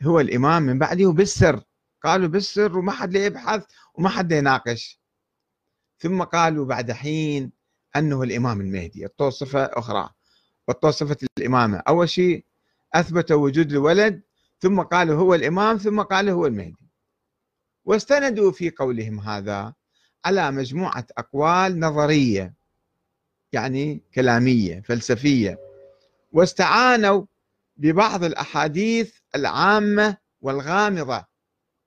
هو 0.03 0.21
الإمام 0.21 0.63
من 0.63 0.79
بعده 0.79 1.11
بالسر 1.13 1.63
قالوا 2.03 2.29
بالسر 2.29 2.79
وما 2.79 2.93
حد 2.93 3.15
يبحث 3.15 3.65
وما 3.95 4.09
حد 4.09 4.33
يناقش. 4.33 5.01
ثم 5.99 6.23
قالوا 6.23 6.67
بعد 6.67 6.93
حين 6.93 7.53
أنه 7.97 8.23
الإمام 8.23 8.61
المهدي. 8.61 9.03
اعطوه 9.03 9.31
صفة 9.31 9.65
أخرى. 9.65 10.11
صفة 10.91 11.17
الإمامة. 11.39 11.83
أول 11.89 12.09
شيء 12.09 12.45
أثبتوا 12.95 13.37
وجود 13.37 13.73
الولد 13.73 14.23
ثم 14.59 14.81
قالوا 14.83 15.21
هو 15.21 15.35
الإمام 15.35 15.77
ثم 15.77 16.03
قالوا 16.03 16.35
هو 16.35 16.47
المهدي. 16.47 16.87
واستندوا 17.85 18.53
في 18.53 18.71
قولهم 18.71 19.21
هذا 19.21 19.75
على 20.25 20.51
مجموعة 20.51 21.07
أقوال 21.19 21.81
نظرية 21.81 22.55
يعني 23.53 24.03
كلامية 24.15 24.81
فلسفية. 24.81 25.59
واستعانوا 26.33 27.27
ببعض 27.77 28.25
الأحاديث 28.25 29.15
العامة 29.35 30.17
والغامضة. 30.41 31.25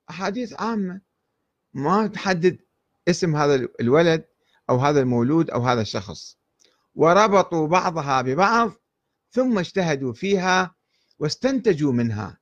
أحاديث 0.10 0.62
عامة. 0.62 1.02
ما 1.74 2.08
تحدد 2.08 2.60
اسم 3.08 3.36
هذا 3.36 3.68
الولد 3.80 4.26
أو 4.70 4.78
هذا 4.78 5.00
المولود 5.00 5.50
أو 5.50 5.62
هذا 5.62 5.82
الشخص. 5.82 6.38
وربطوا 6.96 7.68
بعضها 7.68 8.22
ببعض 8.22 8.72
ثم 9.32 9.60
اجتهدوا 9.60 10.14
فيها 10.14 10.76
واستنتجوا 11.20 11.94
منها. 11.94 12.39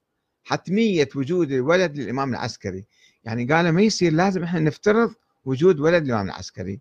حتمية 0.48 1.10
وجود 1.16 1.52
الولد 1.52 1.98
للإمام 1.98 2.30
العسكري. 2.30 2.86
يعني 3.24 3.46
قالوا 3.46 3.72
ما 3.72 3.82
يصير 3.82 4.14
لازم 4.14 4.44
إحنا 4.44 4.60
نفترض 4.60 5.14
وجود 5.46 5.80
ولد 5.80 6.04
للإمام 6.04 6.26
العسكري. 6.26 6.80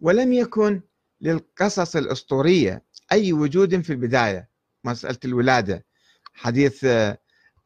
ولم 0.00 0.32
يكن 0.32 0.80
للقصص 1.20 1.96
الأسطورية 1.96 2.82
أي 3.12 3.32
وجود 3.32 3.80
في 3.80 3.90
البداية. 3.90 4.48
مسألة 4.84 5.18
الولادة 5.24 5.84
حديث 6.34 6.86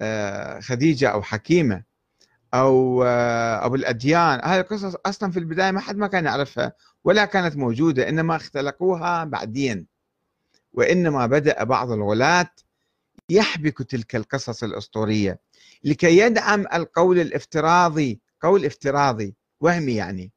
آه، 0.01 0.61
خديجة 0.61 1.09
أو 1.09 1.23
حكيمة 1.23 1.83
أو 2.55 3.03
آه، 3.05 3.67
أبو 3.67 3.75
الأديان. 3.75 4.41
هذه 4.45 4.61
القصص 4.61 4.95
أصلا 5.07 5.31
في 5.31 5.39
البداية 5.39 5.71
ما 5.71 5.81
حد 5.81 5.97
ما 5.97 6.07
كان 6.07 6.25
يعرفها 6.25 6.73
ولا 7.05 7.25
كانت 7.25 7.57
موجودة 7.57 8.09
إنما 8.09 8.37
اختلقوها 8.37 9.25
بعدين. 9.25 9.87
وإنما 10.73 11.27
بدأ 11.27 11.65
بعض 11.65 11.91
الغلاة 11.91 12.51
يحبك 13.31 13.79
تلك 13.83 14.17
القصص 14.17 14.65
الأسطورية. 14.65 15.41
لكي 15.85 16.19
يدعم 16.19 16.61
القول 16.61 17.19
الافتراضي 17.19 18.21
قول 18.43 18.65
افتراضي 18.65 19.35
وهمي 19.61 19.95
يعني 19.95 20.33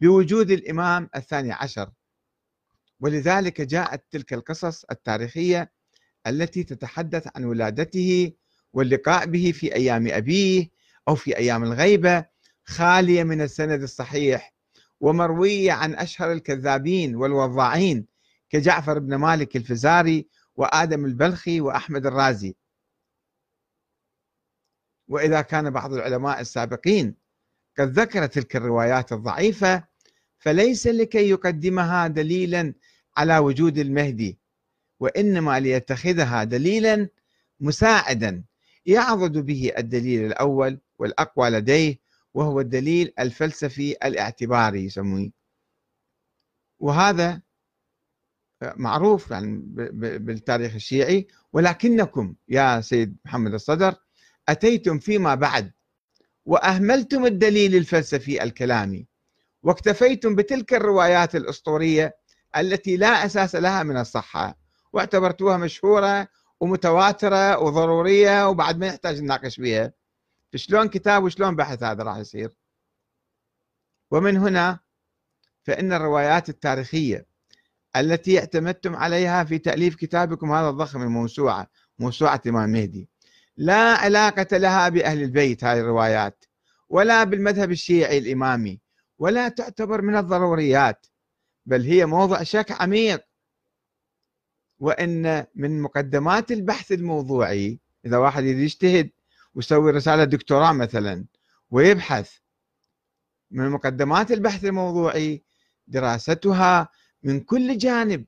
بوجود 0.00 0.50
الإمام 0.50 1.08
الثاني 1.16 1.52
عشر. 1.52 1.90
ولذلك 3.00 3.60
جاءت 3.60 4.04
تلك 4.10 4.32
القصص 4.32 4.84
التاريخية 4.90 5.72
التي 6.26 6.64
تتحدث 6.64 7.28
عن 7.36 7.44
ولادته 7.44 8.32
واللقاء 8.72 9.26
به 9.26 9.52
في 9.52 9.74
أيام 9.74 10.08
أبيه 10.08 10.70
أو 11.08 11.14
في 11.14 11.36
أيام 11.36 11.64
الغيبة 11.64 12.24
خالية 12.64 13.22
من 13.24 13.40
السند 13.40 13.82
الصحيح 13.82 14.54
ومروية 15.00 15.72
عن 15.72 15.94
أشهر 15.94 16.32
الكذابين 16.32 17.16
والوضاعين 17.16 18.06
كجعفر 18.50 18.98
بن 18.98 19.14
مالك 19.14 19.56
الفزاري 19.56 20.28
وآدم 20.56 21.04
البلخي 21.04 21.60
وأحمد 21.60 22.06
الرازي. 22.06 22.56
وإذا 25.08 25.40
كان 25.40 25.70
بعض 25.70 25.92
العلماء 25.92 26.40
السابقين 26.40 27.14
قد 27.78 27.98
ذكر 27.98 28.26
تلك 28.26 28.56
الروايات 28.56 29.12
الضعيفة 29.12 29.84
فليس 30.38 30.86
لكي 30.86 31.28
يقدمها 31.30 32.06
دليلا 32.06 32.74
على 33.16 33.38
وجود 33.38 33.78
المهدي 33.78 34.38
وإنما 35.00 35.60
ليتخذها 35.60 36.44
دليلا 36.44 37.08
مساعدا 37.60 38.44
يعضد 38.86 39.38
به 39.38 39.72
الدليل 39.78 40.26
الأول 40.26 40.80
والأقوى 40.98 41.50
لديه 41.50 41.98
وهو 42.34 42.60
الدليل 42.60 43.12
الفلسفي 43.18 43.92
الاعتباري 43.92 44.84
يسميه 44.84 45.30
وهذا 46.78 47.42
معروف 48.76 49.30
يعني 49.30 49.62
بالتاريخ 50.18 50.74
الشيعي 50.74 51.26
ولكنكم 51.52 52.34
يا 52.48 52.80
سيد 52.80 53.16
محمد 53.24 53.54
الصدر 53.54 53.94
أتيتم 54.48 54.98
فيما 54.98 55.34
بعد 55.34 55.72
وأهملتم 56.46 57.26
الدليل 57.26 57.76
الفلسفي 57.76 58.42
الكلامي 58.42 59.06
واكتفيتم 59.62 60.34
بتلك 60.34 60.74
الروايات 60.74 61.36
الأسطورية 61.36 62.16
التي 62.56 62.96
لا 62.96 63.26
أساس 63.26 63.54
لها 63.54 63.82
من 63.82 63.96
الصحة 63.96 64.58
واعتبرتوها 64.92 65.56
مشهورة 65.56 66.28
ومتواترة 66.60 67.58
وضرورية 67.58 68.48
وبعد 68.48 68.78
ما 68.78 68.86
يحتاج 68.86 69.20
نناقش 69.20 69.60
بها 69.60 69.92
شلون 70.56 70.88
كتاب 70.88 71.24
وشلون 71.24 71.56
بحث 71.56 71.82
هذا 71.82 72.02
راح 72.02 72.16
يصير؟ 72.16 72.58
ومن 74.10 74.36
هنا 74.36 74.78
فإن 75.62 75.92
الروايات 75.92 76.48
التاريخية 76.48 77.26
التي 77.96 78.38
اعتمدتم 78.38 78.96
عليها 78.96 79.44
في 79.44 79.58
تأليف 79.58 79.94
كتابكم 79.94 80.52
هذا 80.52 80.68
الضخم 80.68 81.02
الموسوعة 81.02 81.70
موسوعة 81.98 82.40
الإمام 82.46 82.64
المهدي 82.64 83.08
لا 83.56 83.94
علاقة 83.94 84.56
لها 84.56 84.88
بأهل 84.88 85.22
البيت 85.22 85.64
هذه 85.64 85.80
الروايات 85.80 86.44
ولا 86.88 87.24
بالمذهب 87.24 87.70
الشيعي 87.70 88.18
الإمامي 88.18 88.80
ولا 89.18 89.48
تعتبر 89.48 90.02
من 90.02 90.16
الضروريات 90.16 91.06
بل 91.66 91.82
هي 91.82 92.06
موضع 92.06 92.42
شك 92.42 92.82
عميق. 92.82 93.24
وإن 94.78 95.46
من 95.54 95.80
مقدمات 95.80 96.52
البحث 96.52 96.92
الموضوعي 96.92 97.80
إذا 98.06 98.16
واحد 98.16 98.44
يجتهد 98.44 99.10
ويسوي 99.54 99.92
رسالة 99.92 100.24
دكتوراه 100.24 100.72
مثلا 100.72 101.24
ويبحث 101.70 102.32
من 103.50 103.70
مقدمات 103.70 104.32
البحث 104.32 104.64
الموضوعي 104.64 105.44
دراستها 105.86 106.88
من 107.24 107.40
كل 107.40 107.78
جانب 107.78 108.26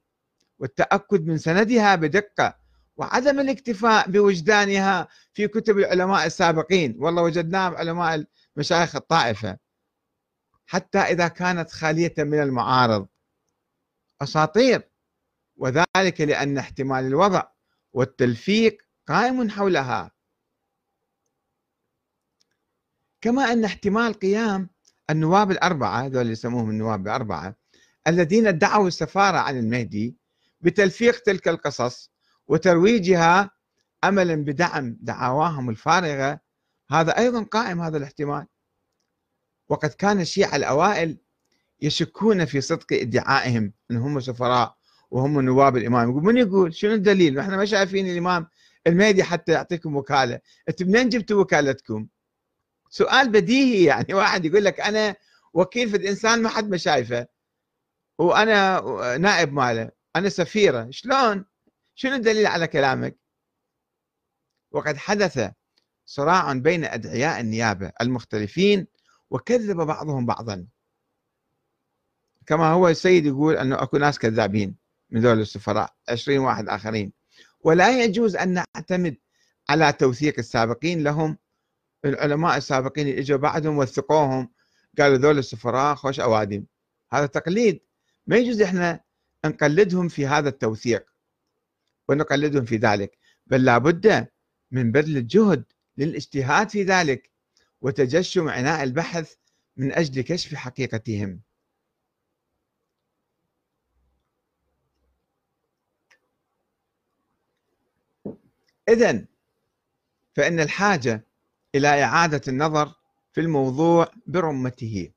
والتأكد 0.59 1.26
من 1.26 1.38
سندها 1.38 1.94
بدقة 1.94 2.59
وعدم 2.96 3.40
الاكتفاء 3.40 4.11
بوجدانها 4.11 5.09
في 5.32 5.48
كتب 5.48 5.78
العلماء 5.78 6.26
السابقين. 6.26 6.96
والله 6.98 7.22
وجدناها 7.22 7.70
بعلماء 7.70 8.24
مشايخ 8.56 8.96
الطائفة. 8.96 9.59
حتى 10.66 10.98
إذا 10.98 11.28
كانت 11.28 11.70
خالية 11.70 12.14
من 12.18 12.42
المعارض. 12.42 13.09
أساطير. 14.22 14.90
وذلك 15.56 16.20
لأن 16.20 16.59
احتمال 16.59 17.04
الوضع 17.04 17.42
والتلفيق 17.92 18.82
قائم 19.09 19.50
حولها. 19.50 20.11
كما 23.20 23.52
أن 23.52 23.64
احتمال 23.64 24.14
قيام 24.14 24.70
النواب 25.11 25.50
الأربعة 25.50 26.06
ذول 26.06 26.20
اللي 26.20 26.32
يسموهم 26.32 26.70
النواب 26.70 27.06
الأربعة 27.06 27.56
الذين 28.07 28.47
ادعوا 28.47 28.88
السفارة 28.88 29.38
عن 29.38 29.59
المهدي 29.59 30.16
بتلفيق 30.61 31.19
تلك 31.21 31.49
القصص 31.49 32.11
وترويجها 32.49 33.51
أملا 34.05 34.35
بدعم 34.35 34.97
دعواهم 35.01 35.71
الفارغة 35.71 36.40
هذا 36.90 37.19
أيضا 37.19 37.42
قائم 37.42 37.81
هذا 37.81 37.97
الاحتمال. 37.97 38.47
وقد 39.69 39.90
كان 39.90 40.21
الشيعة 40.21 40.57
الأوائل 40.57 41.19
يشكون 41.81 42.45
في 42.45 42.61
صدق 42.61 42.87
ادعائهم 42.92 43.73
أنهم 43.90 44.21
سفراء 44.21 44.77
وهم 45.11 45.40
نواب 45.40 45.77
الإمام. 45.77 46.11
يقول 46.11 46.23
من 46.23 46.37
يقول؟ 46.37 46.75
شنو 46.75 46.92
الدليل؟ 46.92 47.38
إحنا 47.38 47.57
ما 47.57 47.64
شايفين 47.64 48.11
الإمام 48.11 48.47
المهدي 48.87 49.25
حتى 49.25 49.53
يعطيكم 49.53 49.97
وكالة. 49.97 50.40
أنتم 50.69 50.87
منين 50.87 51.09
جبتوا 51.09 51.40
وكالتكم؟ 51.40 52.07
سؤال 52.90 53.29
بديهي 53.29 53.85
يعني. 53.85 54.14
واحد 54.14 54.45
يقول 54.45 54.64
لك 54.64 54.81
أنا 54.81 55.16
وكيل 55.55 55.90
في 55.90 55.97
الإنسان 55.97 56.42
ما 56.42 56.49
حد 56.49 56.71
ما 56.71 56.77
شايفه. 56.77 57.27
وأنا 58.18 58.81
نائب 59.16 59.52
ماله. 59.52 59.90
أنا 60.16 60.29
سفيرة. 60.29 60.90
شلون؟ 60.90 61.44
شنو 61.94 62.14
الدليل 62.14 62.46
على 62.46 62.66
كلامك؟ 62.66 63.18
وقد 64.70 64.96
حدث 64.96 65.50
صراع 66.07 66.52
بين 66.52 66.85
أدعياء 66.85 67.40
النيابة 67.40 67.92
المختلفين 68.00 68.87
وكذب 69.31 69.76
بعضهم 69.76 70.26
بعضا. 70.26 70.66
كما 72.46 72.70
هو 72.70 72.88
السيد 72.88 73.26
يقول 73.26 73.57
أنه 73.57 73.83
أكو 73.83 73.96
ناس 73.96 74.18
كذابين 74.18 74.76
من 75.11 75.20
ذول 75.20 75.40
السفراء 75.40 75.94
20 76.09 76.38
واحد 76.38 76.68
آخرين. 76.68 77.12
ولا 77.61 78.05
يجوز 78.05 78.37
أن 78.37 78.64
نعتمد 78.76 79.16
على 79.68 79.92
توثيق 79.92 80.35
السابقين. 80.38 81.02
لهم 81.02 81.38
العلماء 82.05 82.57
السابقين 82.57 83.09
اللي 83.09 83.20
إجوا 83.20 83.38
بعدهم 83.38 83.79
وثقوهم 83.79 84.52
قالوا 84.98 85.16
ذول 85.16 85.38
السفراء 85.38 85.94
خوش 85.94 86.20
أوادم. 86.20 86.64
هذا 87.12 87.26
تقليد 87.26 87.81
ما 88.26 88.36
يجوز 88.36 88.60
إحنا 88.60 89.00
نقلدهم 89.44 90.08
في 90.08 90.26
هذا 90.26 90.48
التوثيق 90.48 91.06
ونقلدهم 92.08 92.64
في 92.64 92.76
ذلك 92.76 93.18
بل 93.46 93.64
لابد 93.64 94.28
من 94.70 94.92
بذل 94.92 95.16
الجهد 95.16 95.64
للاجتهاد 95.96 96.70
في 96.70 96.82
ذلك 96.82 97.30
وتجشم 97.80 98.48
عناء 98.48 98.82
البحث 98.82 99.34
من 99.76 99.92
أجل 99.92 100.20
كشف 100.22 100.54
حقيقتهم. 100.54 101.40
إذا 108.88 109.24
فإن 110.34 110.60
الحاجة 110.60 111.26
إلى 111.74 112.04
إعادة 112.04 112.40
النظر 112.48 112.94
في 113.32 113.40
الموضوع 113.40 114.12
برمته. 114.26 115.12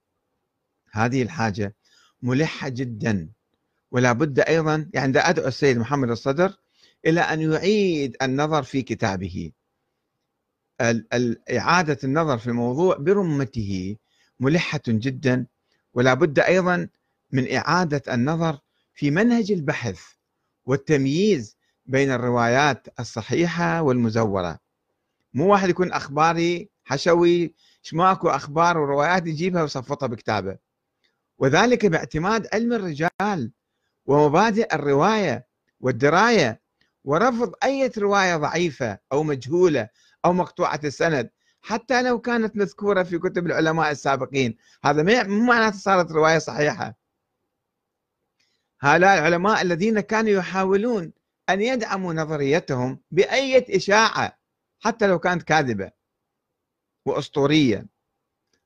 هذه 0.91 1.23
الحاجة 1.23 1.75
ملحة 2.21 2.69
جدا. 2.69 3.29
ولا 3.91 4.11
بد 4.11 4.39
أيضا 4.39 4.89
يعني 4.93 5.19
أدعو 5.19 5.47
السيد 5.47 5.77
محمد 5.77 6.09
الصدر 6.09 6.57
إلى 7.05 7.21
أن 7.21 7.41
يعيد 7.41 8.17
النظر 8.21 8.63
في 8.63 8.81
كتابه. 8.81 9.51
إعادة 11.51 11.97
النظر 12.03 12.37
في 12.37 12.47
الموضوع 12.47 12.97
برمته 12.97 13.95
ملحة 14.39 14.81
جدا. 14.87 15.45
ولا 15.93 16.13
بد 16.13 16.39
أيضا 16.39 16.87
من 17.31 17.55
إعادة 17.55 18.13
النظر 18.13 18.59
في 18.93 19.11
منهج 19.11 19.51
البحث 19.51 20.01
والتمييز 20.65 21.57
بين 21.85 22.11
الروايات 22.11 22.87
الصحيحة 22.99 23.81
والمزورة. 23.81 24.59
مو 25.33 25.51
واحد 25.51 25.69
يكون 25.69 25.91
أخباري 25.91 26.69
حشوي 26.83 27.53
ماكو 27.93 28.29
أخبار 28.29 28.77
وروايات 28.77 29.27
يجيبها 29.27 29.61
ويصفطها 29.61 30.07
بكتابه. 30.07 30.57
وذلك 31.39 31.85
باعتماد 31.85 32.47
علم 32.53 32.73
الرجال 32.73 33.51
ومبادئ 34.05 34.75
الرواية 34.75 35.47
والدراية 35.79 36.61
ورفض 37.03 37.53
أي 37.63 37.91
رواية 37.97 38.37
ضعيفة 38.37 38.99
أو 39.11 39.23
مجهولة 39.23 39.89
أو 40.25 40.33
مقطوعة 40.33 40.79
السند 40.83 41.29
حتى 41.61 42.01
لو 42.01 42.21
كانت 42.21 42.55
مذكورة 42.55 43.03
في 43.03 43.19
كتب 43.19 43.45
العلماء 43.45 43.91
السابقين. 43.91 44.57
هذا 44.83 45.23
مو 45.23 45.45
معناته 45.45 45.77
صارت 45.77 46.11
رواية 46.11 46.37
صحيحة. 46.37 46.95
هؤلاء 48.81 49.17
العلماء 49.19 49.61
الذين 49.61 49.99
كانوا 49.99 50.31
يحاولون 50.31 51.13
أن 51.49 51.61
يدعموا 51.61 52.13
نظريتهم 52.13 52.99
بأية 53.11 53.77
إشاعة 53.77 54.39
حتى 54.79 55.07
لو 55.07 55.19
كانت 55.19 55.43
كاذبة 55.43 55.91
وأسطورية 57.05 57.85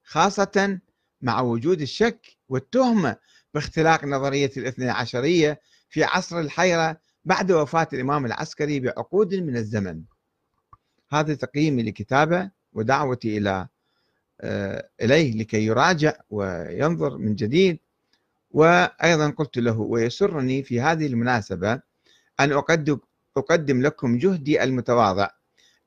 خاصة 0.03 0.79
مع 1.23 1.41
وجود 1.41 1.81
الشك 1.81 2.37
والتهمة 2.49 3.15
باختلاق 3.53 4.05
نظرية 4.05 4.51
الاثنى 4.57 4.89
عشرية 4.89 5.59
في 5.89 6.03
عصر 6.03 6.39
الحيرة 6.39 6.97
بعد 7.25 7.51
وفاة 7.51 7.87
الإمام 7.93 8.25
العسكري 8.25 8.79
بعقود 8.79 9.35
من 9.35 9.57
الزمن. 9.57 10.01
هذا 11.11 11.33
تقييمي 11.33 11.83
لكتابة 11.83 12.49
ودعوتي 12.73 13.37
إلى 13.37 13.67
آه، 14.41 14.89
إليه 15.01 15.37
لكي 15.37 15.65
يراجع 15.65 16.13
وينظر 16.29 17.17
من 17.17 17.35
جديد. 17.35 17.79
وأيضا 18.51 19.29
قلت 19.29 19.57
له 19.57 19.79
ويسرني 19.79 20.63
في 20.63 20.81
هذه 20.81 21.07
المناسبة 21.07 21.73
أن 22.39 22.51
أقدم, 22.51 22.99
أقدم 23.37 23.81
لكم 23.81 24.17
جهدي 24.17 24.63
المتواضع 24.63 25.29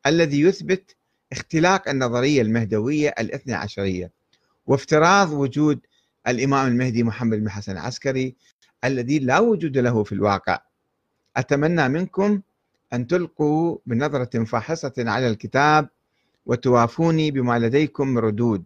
الذي 0.07 0.40
يثبت 0.40 0.96
اختلاق 1.33 1.88
النظرية 1.88 2.42
المهدوية 2.42 3.14
الاثنى 3.18 3.55
عشرية. 3.55 4.11
وافتراض 4.66 5.33
وجود 5.33 5.81
الإمام 6.29 6.68
المهدي 6.68 7.02
محمد 7.02 7.38
بن 7.38 7.50
حسن 7.50 7.72
العسكري 7.72 8.37
الذي 8.85 9.18
لا 9.18 9.38
وجود 9.38 9.79
له 9.79 10.05
في 10.05 10.12
الواقع. 10.12 10.59
أتمنى 11.37 11.88
منكم 11.88 12.40
أن 12.92 13.07
تلقوا 13.07 13.79
بنظرة 13.87 14.44
فاحصة 14.44 14.92
على 14.98 15.29
الكتاب 15.29 15.88
وتوافوني 16.46 17.31
بما 17.31 17.59
لديكم 17.59 18.09
من 18.09 18.18
ردود. 18.18 18.64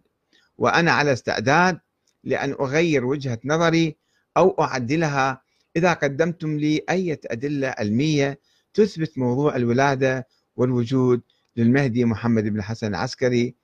وأنا 0.57 0.91
على 0.91 1.13
استعداد 1.13 1.79
لأن 2.23 2.51
أغير 2.51 3.05
وجهة 3.05 3.39
نظري 3.45 3.95
أو 4.37 4.49
أعدلها 4.49 5.41
إذا 5.75 5.93
قدمتم 5.93 6.57
لي 6.57 6.81
أي 6.89 7.19
أدلة 7.25 7.75
علمية 7.77 8.39
تثبت 8.73 9.17
موضوع 9.17 9.55
الولادة 9.55 10.27
والوجود 10.55 11.21
للمهدي 11.57 12.05
محمد 12.05 12.43
بن 12.43 12.61
حسن 12.61 12.87
العسكري 12.87 13.55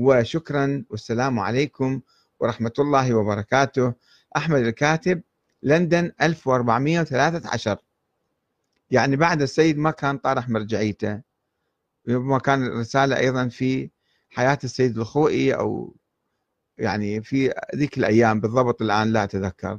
وشكرا 0.00 0.84
والسلام 0.90 1.38
عليكم 1.38 2.00
ورحمة 2.40 2.72
الله 2.78 3.14
وبركاته. 3.14 3.92
أحمد 4.36 4.60
الكاتب 4.60 5.22
لندن 5.62 6.12
1413 6.22 7.78
يعني 8.90 9.16
بعد 9.16 9.42
السيد 9.42 9.78
ما 9.78 9.90
كان 9.90 10.18
طارح 10.18 10.48
مرجعيته 10.48 11.20
ربما 12.08 12.38
كان 12.38 12.66
الرسالة 12.66 13.16
أيضا 13.16 13.48
في 13.48 13.90
حياة 14.30 14.58
السيد 14.64 14.98
الخوئي 14.98 15.54
أو 15.54 15.94
يعني 16.78 17.22
في 17.22 17.54
ذيك 17.74 17.98
الأيام 17.98 18.40
بالضبط 18.40 18.82
الآن 18.82 19.12
لا 19.12 19.24
أتذكر. 19.24 19.78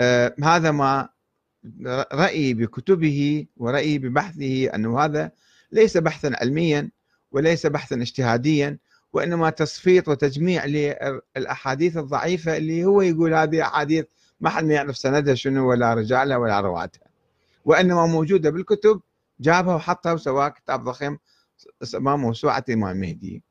آه 0.00 0.34
هذا 0.42 0.70
ما 0.70 1.08
رأيي 2.12 2.54
بكتبه 2.54 3.46
ورأيي 3.56 3.98
ببحثه 3.98 4.74
أنه 4.74 5.00
هذا 5.00 5.32
ليس 5.72 5.96
بحثا 5.96 6.30
علميا 6.40 6.90
وليس 7.34 7.66
بحثا 7.66 7.96
اجتهاديا 7.96 8.78
وإنما 9.12 9.50
تصفيط 9.50 10.08
وتجميع 10.08 10.64
للأحاديث 10.64 11.96
الضعيفة 11.96 12.56
اللي 12.56 12.84
هو 12.84 13.02
يقول 13.02 13.34
هذه 13.34 13.62
أحاديث 13.62 14.04
ما 14.40 14.50
حد 14.50 14.70
يعرف 14.70 14.96
سندها 14.96 15.34
شنو 15.34 15.70
ولا 15.70 15.94
رجالها 15.94 16.36
ولا 16.36 16.60
رواتها 16.60 17.08
وإنما 17.64 18.06
موجودة 18.06 18.50
بالكتب 18.50 19.00
جابها 19.40 19.74
وحطها 19.74 20.12
وسواها 20.12 20.48
كتاب 20.48 20.84
ضخم 20.84 21.18
اسمه 21.82 22.16
موسوعة 22.16 22.64
الإمام 22.68 22.90
المهدي 22.90 23.42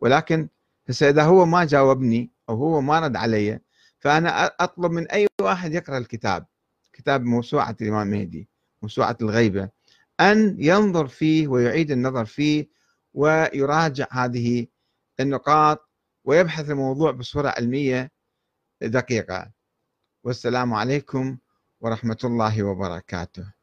ولكن 0.00 0.48
هسه 0.88 1.08
إذا 1.08 1.22
هو 1.22 1.46
ما 1.46 1.64
جاوبني 1.64 2.30
أو 2.48 2.54
هو 2.54 2.80
ما 2.80 3.00
رد 3.00 3.16
علي 3.16 3.60
فأنا 3.98 4.46
أطلب 4.46 4.90
من 4.90 5.08
أي 5.10 5.26
واحد 5.40 5.74
يقرأ 5.74 5.98
الكتاب 5.98 6.46
كتاب 6.92 7.24
موسوعة 7.24 7.76
الإمام 7.80 8.12
المهدي 8.12 8.48
موسوعة 8.82 9.16
الغيبة 9.22 9.68
أن 10.20 10.56
ينظر 10.58 11.06
فيه 11.06 11.48
ويعيد 11.48 11.90
النظر 11.90 12.24
فيه 12.24 12.77
ويراجع 13.14 14.06
هذه 14.10 14.66
النقاط 15.20 15.90
ويبحث 16.24 16.70
الموضوع 16.70 17.10
بصورة 17.10 17.48
علمية 17.48 18.10
دقيقة. 18.82 19.52
والسلام 20.24 20.74
عليكم 20.74 21.38
ورحمة 21.80 22.18
الله 22.24 22.62
وبركاته. 22.62 23.57